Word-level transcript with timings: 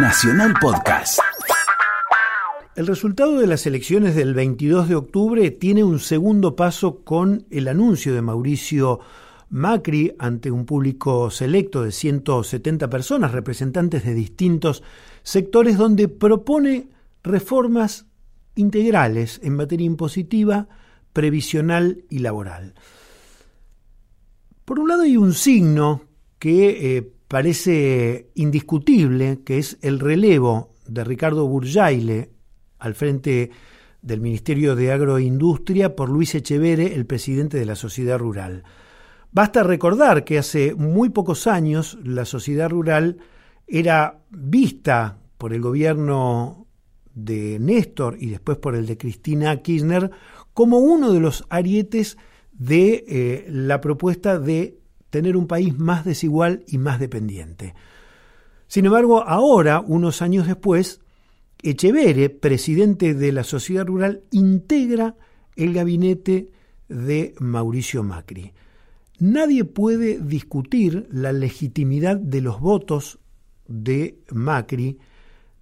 Nacional 0.00 0.54
Podcast. 0.60 1.18
El 2.76 2.86
resultado 2.86 3.40
de 3.40 3.48
las 3.48 3.66
elecciones 3.66 4.14
del 4.14 4.32
22 4.32 4.88
de 4.88 4.94
octubre 4.94 5.50
tiene 5.50 5.82
un 5.82 5.98
segundo 5.98 6.54
paso 6.54 7.02
con 7.02 7.46
el 7.50 7.66
anuncio 7.66 8.14
de 8.14 8.22
Mauricio 8.22 9.00
Macri 9.50 10.14
ante 10.20 10.52
un 10.52 10.66
público 10.66 11.30
selecto 11.30 11.82
de 11.82 11.90
170 11.90 12.88
personas, 12.88 13.32
representantes 13.32 14.04
de 14.04 14.14
distintos 14.14 14.84
sectores, 15.24 15.76
donde 15.76 16.06
propone 16.06 16.90
reformas 17.24 18.06
integrales 18.54 19.40
en 19.42 19.56
materia 19.56 19.86
impositiva, 19.86 20.68
previsional 21.12 22.04
y 22.08 22.20
laboral. 22.20 22.74
Por 24.64 24.78
un 24.78 24.88
lado 24.88 25.02
hay 25.02 25.16
un 25.16 25.34
signo 25.34 26.02
que 26.38 26.96
eh, 26.96 27.17
parece 27.28 28.30
indiscutible, 28.34 29.40
que 29.44 29.58
es 29.58 29.78
el 29.82 30.00
relevo 30.00 30.74
de 30.86 31.04
Ricardo 31.04 31.46
Burjaile 31.46 32.30
al 32.78 32.94
frente 32.94 33.50
del 34.00 34.20
Ministerio 34.20 34.74
de 34.74 34.92
Agroindustria 34.92 35.94
por 35.94 36.08
Luis 36.08 36.34
Echevere, 36.34 36.94
el 36.94 37.06
presidente 37.06 37.58
de 37.58 37.66
la 37.66 37.74
sociedad 37.74 38.18
rural. 38.18 38.64
Basta 39.30 39.62
recordar 39.62 40.24
que 40.24 40.38
hace 40.38 40.74
muy 40.74 41.10
pocos 41.10 41.46
años 41.46 41.98
la 42.02 42.24
sociedad 42.24 42.70
rural 42.70 43.18
era 43.66 44.22
vista 44.30 45.18
por 45.36 45.52
el 45.52 45.60
gobierno 45.60 46.66
de 47.14 47.58
Néstor 47.58 48.16
y 48.18 48.30
después 48.30 48.56
por 48.58 48.74
el 48.74 48.86
de 48.86 48.96
Cristina 48.96 49.56
Kirchner 49.60 50.10
como 50.54 50.78
uno 50.78 51.12
de 51.12 51.20
los 51.20 51.44
arietes 51.50 52.16
de 52.52 53.04
eh, 53.06 53.46
la 53.50 53.80
propuesta 53.80 54.38
de 54.38 54.77
tener 55.10 55.36
un 55.36 55.46
país 55.46 55.76
más 55.78 56.04
desigual 56.04 56.64
y 56.66 56.78
más 56.78 57.00
dependiente. 57.00 57.74
Sin 58.66 58.84
embargo, 58.84 59.22
ahora, 59.26 59.80
unos 59.80 60.22
años 60.22 60.46
después, 60.46 61.00
Echevere, 61.62 62.30
presidente 62.30 63.14
de 63.14 63.32
la 63.32 63.42
sociedad 63.42 63.86
rural, 63.86 64.22
integra 64.30 65.16
el 65.56 65.72
gabinete 65.72 66.52
de 66.88 67.34
Mauricio 67.40 68.02
Macri. 68.04 68.52
Nadie 69.18 69.64
puede 69.64 70.20
discutir 70.20 71.08
la 71.10 71.32
legitimidad 71.32 72.16
de 72.16 72.40
los 72.40 72.60
votos 72.60 73.18
de 73.66 74.20
Macri, 74.30 74.98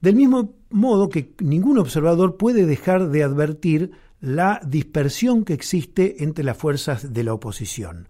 del 0.00 0.16
mismo 0.16 0.54
modo 0.68 1.08
que 1.08 1.34
ningún 1.40 1.78
observador 1.78 2.36
puede 2.36 2.66
dejar 2.66 3.08
de 3.08 3.22
advertir 3.22 3.92
la 4.20 4.60
dispersión 4.66 5.44
que 5.44 5.54
existe 5.54 6.22
entre 6.22 6.44
las 6.44 6.58
fuerzas 6.58 7.14
de 7.14 7.24
la 7.24 7.32
oposición 7.32 8.08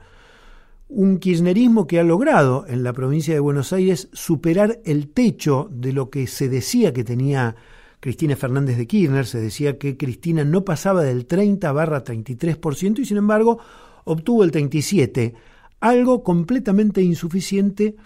un 0.88 1.18
kirchnerismo 1.18 1.86
que 1.86 1.98
ha 1.98 2.04
logrado 2.04 2.64
en 2.68 2.84
la 2.84 2.92
provincia 2.92 3.34
de 3.34 3.40
Buenos 3.40 3.72
Aires 3.72 4.08
superar 4.12 4.80
el 4.84 5.08
techo 5.08 5.68
de 5.70 5.92
lo 5.92 6.10
que 6.10 6.26
se 6.26 6.48
decía 6.48 6.92
que 6.92 7.04
tenía 7.04 7.56
Cristina 8.00 8.36
Fernández 8.36 8.76
de 8.76 8.86
Kirchner, 8.86 9.26
se 9.26 9.40
decía 9.40 9.78
que 9.78 9.96
Cristina 9.96 10.44
no 10.44 10.64
pasaba 10.64 11.02
del 11.02 11.26
30 11.26 11.72
barra 11.72 12.04
33% 12.04 13.00
y 13.00 13.04
sin 13.04 13.16
embargo 13.16 13.58
obtuvo 14.04 14.44
el 14.44 14.52
37%, 14.52 15.34
algo 15.80 16.22
completamente 16.22 17.02
insuficiente 17.02 17.96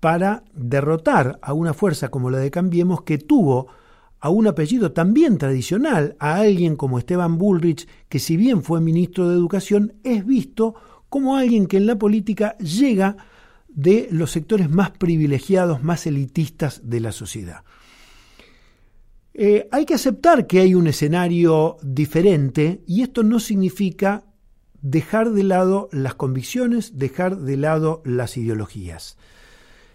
para 0.00 0.44
derrotar 0.54 1.38
a 1.42 1.52
una 1.54 1.74
fuerza 1.74 2.10
como 2.10 2.30
la 2.30 2.38
de 2.38 2.50
Cambiemos 2.50 3.02
que 3.02 3.18
tuvo 3.18 3.68
a 4.20 4.30
un 4.30 4.46
apellido 4.46 4.92
también 4.92 5.38
tradicional, 5.38 6.16
a 6.18 6.36
alguien 6.36 6.76
como 6.76 6.98
Esteban 6.98 7.38
Bullrich, 7.38 7.88
que 8.08 8.18
si 8.18 8.36
bien 8.36 8.62
fue 8.62 8.80
ministro 8.80 9.28
de 9.28 9.34
Educación, 9.34 9.94
es 10.02 10.26
visto 10.26 10.74
como 11.08 11.36
alguien 11.36 11.66
que 11.66 11.76
en 11.76 11.86
la 11.86 11.96
política 11.96 12.56
llega 12.58 13.16
de 13.68 14.08
los 14.10 14.30
sectores 14.30 14.70
más 14.70 14.90
privilegiados, 14.90 15.82
más 15.82 16.06
elitistas 16.06 16.82
de 16.84 17.00
la 17.00 17.12
sociedad. 17.12 17.62
Eh, 19.34 19.68
hay 19.70 19.86
que 19.86 19.94
aceptar 19.94 20.46
que 20.46 20.60
hay 20.60 20.74
un 20.74 20.88
escenario 20.88 21.76
diferente 21.82 22.82
y 22.86 23.02
esto 23.02 23.22
no 23.22 23.38
significa 23.38 24.24
dejar 24.82 25.30
de 25.30 25.44
lado 25.44 25.88
las 25.92 26.14
convicciones, 26.14 26.98
dejar 26.98 27.36
de 27.38 27.56
lado 27.56 28.02
las 28.04 28.36
ideologías. 28.36 29.16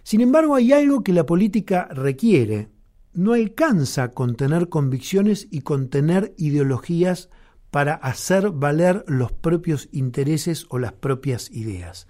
Sin 0.04 0.22
embargo, 0.22 0.56
hay 0.56 0.72
algo 0.72 1.04
que 1.04 1.14
la 1.14 1.26
política 1.26 1.88
requiere. 1.92 2.70
No 3.14 3.34
alcanza 3.34 4.12
con 4.12 4.36
tener 4.36 4.70
convicciones 4.70 5.48
y 5.52 5.62
con 5.62 5.90
tener 5.90 6.34
ideologías 6.38 7.30
para 7.74 7.96
hacer 7.96 8.52
valer 8.52 9.04
los 9.08 9.32
propios 9.32 9.90
intereses 9.92 10.68
o 10.70 10.78
las 10.78 10.94
propias 10.94 11.50
ideas. 11.50 12.06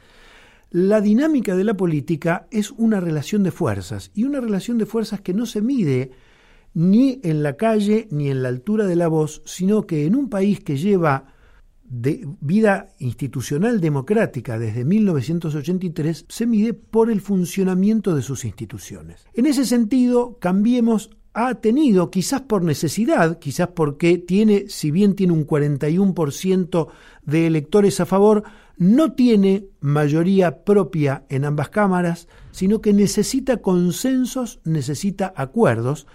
La 0.72 1.00
dinámica 1.00 1.56
de 1.56 1.63
la 1.63 1.78
política 1.78 2.47
es 2.51 2.72
una 2.72 3.00
relación 3.00 3.44
de 3.44 3.51
fuerzas 3.51 4.12
y 4.13 4.25
una 4.25 4.41
relación 4.41 4.78
de 4.78 4.85
fuerzas 4.85 5.22
que 5.22 5.34
no 5.34 5.46
se 5.46 5.62
mide 5.62 6.12
ni 6.73 7.22
en 7.23 7.44
la 7.44 7.56
calle 7.56 8.09
ni 8.12 8.29
en 8.29 8.44
la 8.44 8.50
altura 8.50 8.88
de 8.88 8.97
la 8.97 9.07
voz, 9.07 9.41
sino 9.46 9.88
que 9.88 10.06
en 10.06 10.16
un 10.16 10.29
país 10.29 10.59
que 10.59 10.75
lleva 10.75 11.34
de 11.85 12.28
vida 12.41 12.90
institucional 13.00 13.79
democrática 13.79 14.59
desde 14.59 14.84
1983 14.84 16.25
se 16.28 16.46
mide 16.46 16.73
por 16.73 17.09
el 17.09 17.22
funcionamiento 17.22 18.13
de 18.18 18.22
sus 18.22 18.44
instituciones. 18.44 19.25
En 19.34 19.46
ese 19.46 19.63
sentido, 19.63 20.40
cambiemos 20.41 21.09
ha 21.34 21.56
tenido, 21.56 22.12
quizás 22.12 22.42
por 22.42 22.64
necesidad, 22.64 23.40
quizás 23.40 23.70
porque 23.70 24.18
tiene, 24.20 24.66
si 24.70 24.92
bien 24.92 25.16
tiene 25.16 25.34
un 25.34 25.48
41% 25.48 26.88
de 27.24 27.48
electores 27.48 28.00
a 28.00 28.06
favor, 28.06 28.44
no 28.78 29.14
tiene 29.14 29.68
mayoría 29.80 30.64
propia 30.64 31.26
en 31.30 31.46
ambas 31.46 31.70
cámaras, 31.70 32.28
sino 32.52 32.82
que 32.82 32.94
necesita 32.94 33.58
consensos, 33.58 34.60
necesita 34.64 35.34
acuerdos, 35.36 36.06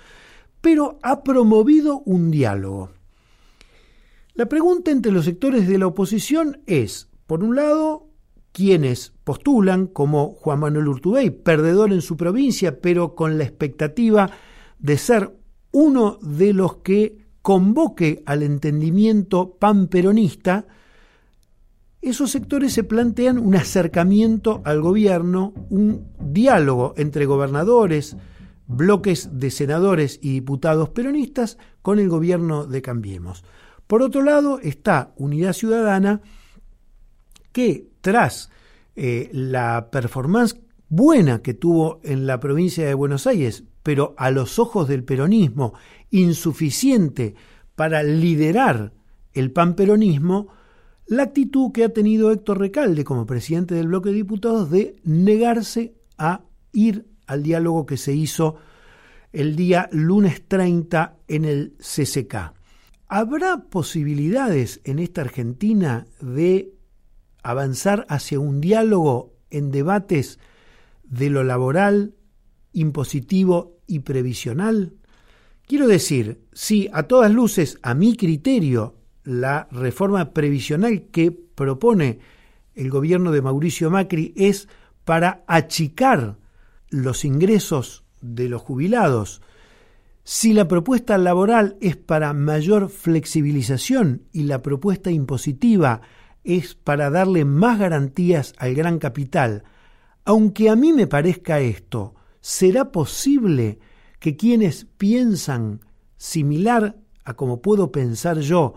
pero 0.61 0.99
ha 1.03 1.23
promovido 1.25 2.03
un 2.05 2.31
diálogo. 2.31 2.91
La 4.35 4.47
pregunta 4.47 4.93
entre 4.93 5.11
los 5.11 5.25
sectores 5.25 5.67
de 5.67 5.79
la 5.79 5.89
oposición 5.89 6.61
es, 6.67 7.09
por 7.27 7.43
un 7.43 7.57
lado, 7.57 8.07
quienes 8.53 9.13
postulan, 9.25 9.89
como 9.89 10.31
Juan 10.31 10.61
Manuel 10.61 10.89
Urtubey, 10.89 11.31
perdedor 11.31 11.93
en 11.93 12.03
su 12.03 12.17
provincia, 12.17 12.81
pero 12.81 13.17
con 13.17 13.37
la 13.37 13.45
expectativa 13.45 14.31
de 14.79 14.99
ser 14.99 15.37
uno 15.73 16.19
de 16.23 16.53
los 16.53 16.77
que 16.77 17.27
convoque 17.43 18.23
al 18.27 18.43
entendimiento 18.43 19.57
panperonista, 19.59 20.67
esos 22.01 22.31
sectores 22.31 22.73
se 22.73 22.85
plantean 22.85 23.39
un 23.39 23.57
acercamiento 23.57 24.63
al 24.65 24.81
gobierno, 24.81 25.53
un 25.69 26.09
diálogo 26.21 26.95
entre 26.97 27.27
gobernadores, 27.27 28.17
bloques 28.67 29.41
de 29.41 29.51
senadores 29.51 30.21
y 30.23 30.33
diputados 30.33 30.91
peronistas 30.91 31.59
con 31.83 31.99
el 31.99 32.09
gobierno 32.09 32.67
de 32.67 32.83
Cambiemos. 32.83 33.45
Por 33.87 34.03
otro 34.03 34.23
lado 34.23 34.61
está 34.61 35.13
Unidad 35.17 35.55
Ciudadana, 35.55 36.21
que 37.51 37.89
tras 38.01 38.51
eh, 38.95 39.31
la 39.33 39.89
performance 39.91 40.61
buena 40.89 41.41
que 41.43 41.55
tuvo 41.55 42.01
en 42.05 42.27
la 42.27 42.39
provincia 42.39 42.87
de 42.87 42.95
Buenos 42.95 43.27
Aires, 43.27 43.65
pero 43.89 44.15
a 44.19 44.31
los 44.31 44.59
ojos 44.59 44.87
del 44.87 45.03
peronismo 45.03 45.73
insuficiente 46.11 47.35
para 47.75 48.03
liderar 48.03 48.93
el 49.33 49.51
panperonismo, 49.51 50.49
la 51.07 51.23
actitud 51.23 51.73
que 51.73 51.85
ha 51.85 51.89
tenido 51.89 52.31
Héctor 52.31 52.59
Recalde 52.59 53.03
como 53.03 53.25
presidente 53.25 53.75
del 53.75 53.89
bloque 53.89 54.11
de 54.11 54.17
diputados 54.17 54.71
de 54.71 54.97
negarse 55.05 55.95
a 56.19 56.43
ir 56.71 57.07
al 57.27 57.43
diálogo 57.43 57.87
que 57.87 57.97
se 57.97 58.13
hizo 58.13 58.57
el 59.33 59.57
día 59.57 59.89
lunes 59.91 60.47
30 60.47 61.17
en 61.27 61.47
el 61.47 61.75
CCK. 61.79 62.53
¿Habrá 63.09 63.71
posibilidades 63.71 64.83
en 64.85 64.99
esta 64.99 65.23
Argentina 65.23 66.07
de 66.21 66.75
avanzar 67.43 68.05
hacia 68.11 68.39
un 68.39 68.61
diálogo 68.61 69.33
en 69.49 69.71
debates 69.71 70.39
de 71.05 71.31
lo 71.31 71.43
laboral, 71.43 72.13
impositivo 72.75 73.78
y 73.89 74.01
previsional? 74.01 74.93
Quiero 75.67 75.89
decir, 75.89 76.41
si 76.53 76.89
a 76.93 77.03
todas 77.03 77.33
luces, 77.33 77.79
a 77.83 77.95
mi 77.95 78.17
criterio, 78.17 78.95
la 79.25 79.67
reforma 79.73 80.33
previsional 80.33 81.09
que 81.11 81.33
propone 81.33 82.21
el 82.77 82.91
gobierno 82.91 83.33
de 83.33 83.43
Mauricio 83.43 83.91
Macri 83.91 84.33
es 84.37 84.69
para 85.05 85.43
achicar 85.49 86.37
los 86.91 87.25
ingresos 87.25 88.05
de 88.21 88.49
los 88.49 88.63
jubilados, 88.63 89.43
si 90.31 90.53
la 90.53 90.69
propuesta 90.69 91.17
laboral 91.17 91.79
es 91.81 91.97
para 91.97 92.35
mayor 92.35 92.91
flexibilización 92.91 94.25
y 94.31 94.43
la 94.43 94.61
propuesta 94.61 95.11
impositiva 95.11 96.03
es 96.45 96.75
para 96.75 97.09
darle 97.09 97.47
más 97.47 97.79
garantías 97.79 98.53
al 98.59 98.75
gran 98.75 98.99
capital, 98.99 99.65
aunque 100.27 100.69
a 100.69 100.77
mí 100.77 100.93
me 100.93 101.07
parezca 101.07 101.61
esto 101.61 102.15
¿Será 102.41 102.93
posible 102.93 103.79
que 104.21 104.37
quienes 104.37 104.85
piensan 104.85 105.81
similar 106.17 106.97
a 107.25 107.35
como 107.35 107.61
puedo 107.63 107.93
pensar 107.93 108.41
yo 108.41 108.75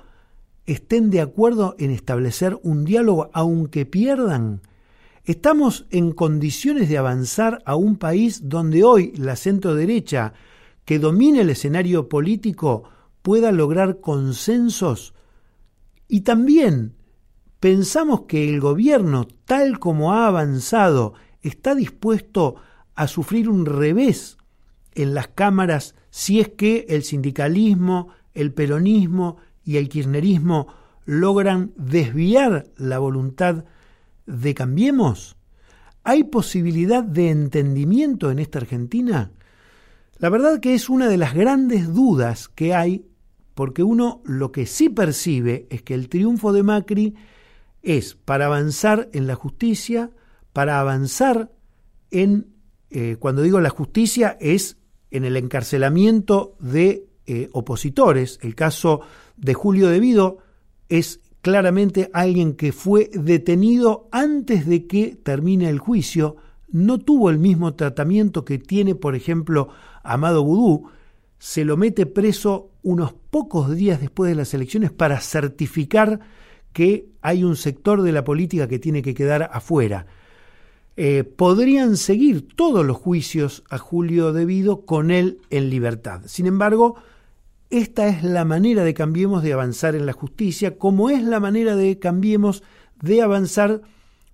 estén 0.66 1.10
de 1.10 1.22
acuerdo 1.22 1.75
en 1.80 1.92
establecer 1.92 2.60
un 2.63 2.86
diálogo 2.86 3.30
aunque 3.34 3.86
pierdan? 3.86 4.62
¿Estamos 5.24 5.86
en 5.92 6.12
condiciones 6.12 6.90
de 6.90 6.98
avanzar 6.98 7.62
a 7.66 7.75
un 7.75 7.98
país 7.98 8.50
donde 8.50 8.84
hoy 8.84 9.13
la 9.16 9.36
centro 9.36 9.75
derecha 9.75 10.34
que 10.86 11.00
domine 11.00 11.42
el 11.42 11.52
escenario 11.52 12.10
político 12.10 12.84
pueda 13.22 13.52
lograr 13.52 14.00
consensos 14.00 15.13
y 16.13 16.22
también 16.22 16.96
pensamos 17.62 18.24
que 18.28 18.50
el 18.50 18.60
gobierno, 18.60 19.28
tal 19.46 19.80
como 19.80 20.12
ha 20.12 20.28
avanzado, 20.28 21.13
está 21.42 21.74
dispuesto 21.74 22.56
a 22.58 22.71
sufrir 23.07 23.50
un 23.50 23.65
revés 23.65 24.38
en 24.94 25.13
las 25.13 25.30
cámaras 25.30 25.95
si 26.09 26.39
es 26.39 26.50
que 26.50 26.86
el 26.89 27.03
sindicalismo, 27.03 28.09
el 28.33 28.53
peronismo 28.53 29.38
y 29.63 29.77
el 29.77 29.89
kirchnerismo 29.89 30.68
logran 31.06 31.71
desviar 31.75 32.68
la 32.77 33.00
voluntad 33.00 33.65
de 34.25 34.53
Cambiemos? 34.53 35.36
¿Hay 36.03 36.24
posibilidad 36.25 37.03
de 37.03 37.30
entendimiento 37.30 38.31
en 38.31 38.39
esta 38.39 38.59
Argentina? 38.59 39.31
La 40.18 40.30
verdad 40.30 40.59
que 40.59 40.74
es 40.74 40.89
una 40.89 41.07
de 41.07 41.18
las 41.18 41.33
grandes 41.33 41.94
dudas 41.94 42.48
que 42.48 42.74
hay, 42.74 43.06
porque 43.56 43.83
uno 43.83 44.21
lo 44.25 44.51
que 44.51 44.65
sí 44.65 44.89
percibe 44.89 45.68
es 45.69 45.81
que 45.81 45.94
el 45.94 46.09
triunfo 46.09 46.53
de 46.53 46.63
Macri 46.63 47.15
es 47.81 48.15
para 48.15 48.45
avanzar 48.45 49.09
en 49.13 49.27
la 49.27 49.36
justicia, 49.36 50.12
para 50.53 50.80
avanzar 50.80 51.51
en, 52.12 52.48
eh, 52.92 53.16
cuando 53.20 53.42
digo 53.42 53.60
la 53.60 53.70
justicia, 53.70 54.38
es 54.40 54.78
en 55.10 55.26
el 55.26 55.38
encarcelamiento 55.38 56.56
de 56.60 57.06
eh, 57.26 57.50
opositores. 57.54 58.40
El 58.42 58.56
caso 58.56 59.02
de 59.38 59.54
Julio 59.54 59.90
Devido 59.90 60.40
es 60.90 61.22
claramente 61.42 62.10
alguien 62.14 62.54
que 62.54 62.72
fue 62.72 63.10
detenido 63.14 64.08
antes 64.12 64.68
de 64.68 64.88
que 64.88 65.16
termine 65.16 65.70
el 65.70 65.80
juicio, 65.80 66.36
no 66.70 67.00
tuvo 67.00 67.30
el 67.30 67.40
mismo 67.40 67.74
tratamiento 67.74 68.46
que 68.46 68.58
tiene, 68.58 68.96
por 68.96 69.16
ejemplo, 69.16 69.70
Amado 70.04 70.44
Vudú, 70.44 70.90
se 71.38 71.66
lo 71.66 71.76
mete 71.76 72.06
preso 72.06 72.72
unos 72.84 73.14
pocos 73.14 73.76
días 73.76 74.00
después 74.00 74.30
de 74.30 74.36
las 74.36 74.54
elecciones 74.54 74.92
para 74.92 75.20
certificar 75.20 76.20
que 76.72 77.10
hay 77.22 77.44
un 77.44 77.56
sector 77.56 78.02
de 78.02 78.12
la 78.12 78.24
política 78.24 78.68
que 78.68 78.80
tiene 78.80 79.02
que 79.02 79.14
quedar 79.14 79.50
afuera. 79.52 80.06
Eh, 80.98 81.24
podrían 81.24 81.96
seguir 81.96 82.48
todos 82.56 82.86
los 82.86 82.98
juicios 82.98 83.64
a 83.70 83.78
Julio 83.78 84.34
Devido 84.34 84.86
con 84.86 85.10
él 85.10 85.40
en 85.50 85.70
libertad. 85.70 86.22
Sin 86.26 86.48
embargo, 86.48 86.96
esta 87.70 88.10
es 88.10 88.24
la 88.24 88.44
manera 88.44 88.84
de 88.84 88.94
Cambiemos 88.94 89.44
de 89.44 89.54
avanzar 89.54 89.96
en 89.96 90.06
la 90.06 90.14
justicia, 90.14 90.78
como 90.78 91.10
es 91.10 91.24
la 91.24 91.40
manera 91.40 91.78
de 91.78 91.98
Cambiemos 92.00 92.64
de 93.02 93.22
avanzar 93.22 93.82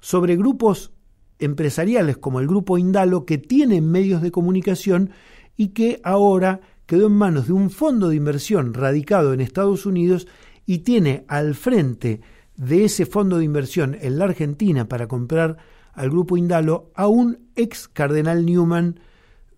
sobre 0.02 0.36
grupos 0.36 0.92
empresariales 1.40 2.18
como 2.18 2.40
el 2.40 2.48
grupo 2.48 2.80
Indalo 2.80 3.26
que 3.26 3.38
tienen 3.38 3.92
medios 3.92 4.24
de 4.24 4.32
comunicación 4.32 5.12
y 5.56 5.70
que 5.70 6.02
ahora 6.04 6.62
quedó 6.88 7.08
en 7.08 7.14
manos 7.14 7.48
de 7.48 7.54
un 7.54 7.70
fondo 7.70 8.10
de 8.10 8.16
inversión 8.16 8.74
radicado 8.74 9.34
en 9.34 9.42
Estados 9.42 9.86
Unidos 9.86 10.28
y 10.66 10.80
tiene 10.80 11.26
al 11.28 11.54
frente 11.54 12.22
de 12.56 12.86
ese 12.86 13.06
fondo 13.06 13.38
de 13.38 13.46
inversión 13.46 13.96
en 14.02 14.18
la 14.18 14.26
Argentina 14.26 14.88
para 14.88 15.08
comprar 15.08 15.58
al 15.98 16.12
grupo 16.12 16.38
Indalo 16.38 16.92
a 16.96 17.08
un 17.08 17.50
ex 17.56 17.88
cardenal 17.88 18.46
Newman 18.46 19.00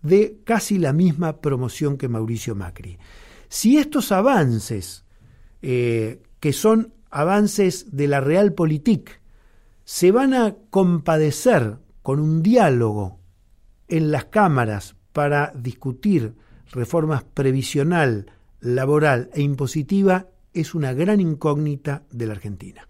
de 0.02 0.40
casi 0.44 0.78
la 0.78 0.94
misma 0.94 1.40
promoción 1.40 1.98
que 1.98 2.08
Mauricio 2.08 2.54
Macri. 2.54 2.98
Si 3.48 3.76
estos 3.76 4.10
avances, 4.10 5.04
eh, 5.60 6.22
que 6.40 6.52
son 6.54 6.94
avances 7.10 7.94
de 7.94 8.08
la 8.08 8.20
realpolitik, 8.20 9.20
se 9.84 10.12
van 10.12 10.32
a 10.32 10.56
compadecer 10.70 11.76
con 12.02 12.20
un 12.20 12.42
diálogo 12.42 13.20
en 13.88 14.10
las 14.10 14.24
cámaras 14.26 14.96
para 15.12 15.52
discutir 15.54 16.34
reformas 16.70 17.22
previsional, 17.22 18.32
laboral 18.60 19.28
e 19.34 19.42
impositiva, 19.42 20.28
es 20.54 20.74
una 20.74 20.94
gran 20.94 21.20
incógnita 21.20 22.04
de 22.10 22.26
la 22.26 22.32
Argentina. 22.32 22.89